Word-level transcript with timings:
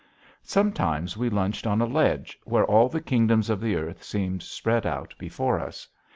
Sometimes 0.41 1.15
we 1.15 1.29
lunched 1.29 1.67
on 1.67 1.79
a 1.79 1.85
ledge 1.85 2.39
where 2.43 2.65
all 2.65 2.89
the 2.89 2.99
kingdoms 3.01 3.51
of 3.51 3.61
the 3.61 3.75
earth 3.75 4.01
seemed 4.03 4.41
spread 4.41 4.83
out 4.83 5.13
before 5.19 5.59
us. 5.59 5.87